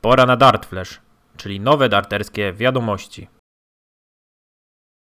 [0.00, 1.00] Pora na Dart Flash,
[1.36, 3.28] czyli nowe darterskie wiadomości.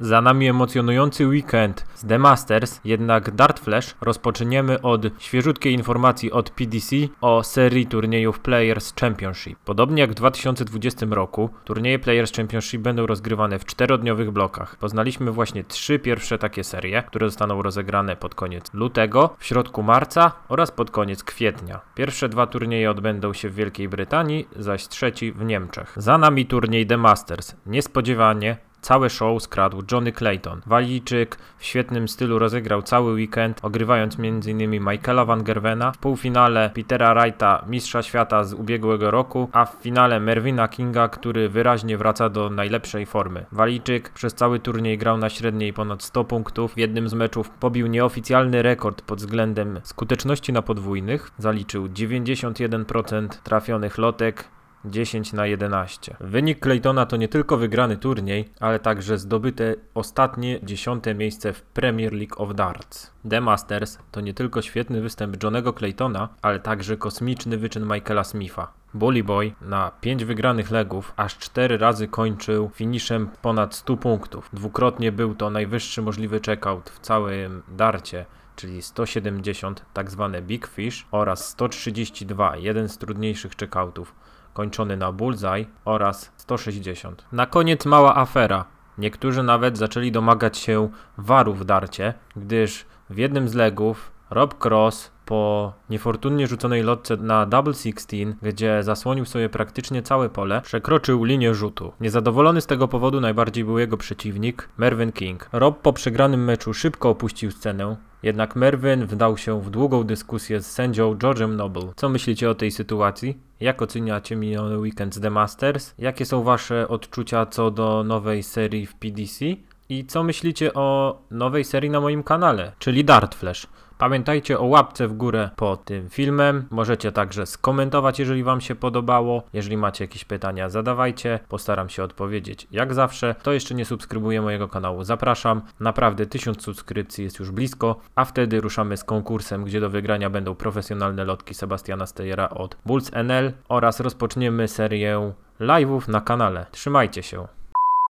[0.00, 6.50] Za nami emocjonujący weekend z The Masters, jednak Dart Flash rozpoczniemy od świeżutkiej informacji od
[6.50, 9.58] PDC o serii turniejów Players Championship.
[9.64, 14.76] Podobnie jak w 2020 roku, turnieje Players Championship będą rozgrywane w czterodniowych blokach.
[14.76, 20.32] Poznaliśmy właśnie trzy pierwsze takie serie, które zostaną rozegrane pod koniec lutego, w środku marca
[20.48, 21.80] oraz pod koniec kwietnia.
[21.94, 25.92] Pierwsze dwa turnieje odbędą się w Wielkiej Brytanii, zaś trzeci w Niemczech.
[25.96, 27.56] Za nami turniej The Masters.
[27.66, 30.60] Niespodziewanie Całe show skradł Johnny Clayton.
[30.66, 34.70] Walijczyk w świetnym stylu rozegrał cały weekend, ogrywając m.in.
[34.70, 40.20] Michaela Van Gervena, w półfinale Petera Wrighta, mistrza świata z ubiegłego roku, a w finale
[40.20, 43.46] Mervina Kinga, który wyraźnie wraca do najlepszej formy.
[43.52, 46.74] Walijczyk przez cały turniej grał na średniej ponad 100 punktów.
[46.74, 51.30] W jednym z meczów pobił nieoficjalny rekord pod względem skuteczności na podwójnych.
[51.38, 54.44] Zaliczył 91% trafionych lotek,
[54.84, 56.16] 10 na 11.
[56.20, 62.12] Wynik Claytona to nie tylko wygrany turniej, ale także zdobyte ostatnie dziesiąte miejsce w Premier
[62.12, 63.12] League of Darts.
[63.30, 68.72] The Masters to nie tylko świetny występ Johnego Claytona, ale także kosmiczny wyczyn Michaela Smitha.
[68.94, 74.50] Bully Boy na 5 wygranych legów aż 4 razy kończył finiszem ponad 100 punktów.
[74.52, 78.26] Dwukrotnie był to najwyższy możliwy checkout w całym darcie
[78.58, 84.14] czyli 170, tak zwane Big Fish oraz 132, jeden z trudniejszych checkoutów
[84.58, 87.24] kończony na bullseye oraz 160.
[87.32, 88.64] Na koniec mała afera.
[88.98, 95.10] Niektórzy nawet zaczęli domagać się waru w darcie, gdyż w jednym z legów Rob Cross
[95.26, 101.54] po niefortunnie rzuconej lotce na double 16, gdzie zasłonił sobie praktycznie całe pole, przekroczył linię
[101.54, 101.92] rzutu.
[102.00, 105.48] Niezadowolony z tego powodu najbardziej był jego przeciwnik, Mervyn King.
[105.52, 110.72] Rob po przegranym meczu szybko opuścił scenę, jednak Mervyn wdał się w długą dyskusję z
[110.72, 111.92] sędzią George'em Noble.
[111.96, 113.38] Co myślicie o tej sytuacji?
[113.60, 115.94] Jak oceniacie miniony weekend z The Masters?
[115.98, 119.44] Jakie są wasze odczucia co do nowej serii w PDC?
[119.88, 123.66] I co myślicie o nowej serii na moim kanale, czyli Dart Flash?
[123.98, 126.66] Pamiętajcie o łapce w górę pod tym filmem.
[126.70, 129.42] Możecie także skomentować, jeżeli Wam się podobało.
[129.52, 131.38] Jeżeli macie jakieś pytania, zadawajcie.
[131.48, 133.34] Postaram się odpowiedzieć jak zawsze.
[133.38, 135.62] Kto jeszcze nie subskrybuje mojego kanału, zapraszam.
[135.80, 140.54] Naprawdę 1000 subskrypcji jest już blisko, a wtedy ruszamy z konkursem, gdzie do wygrania będą
[140.54, 146.66] profesjonalne lotki Sebastiana Steyera od Bulls NL oraz rozpoczniemy serię live'ów na kanale.
[146.70, 147.57] Trzymajcie się.